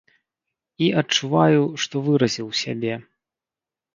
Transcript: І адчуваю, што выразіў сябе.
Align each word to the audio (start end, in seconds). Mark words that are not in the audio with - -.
І 0.85 0.87
адчуваю, 1.01 1.61
што 1.85 1.95
выразіў 2.07 2.47
сябе. 2.63 2.93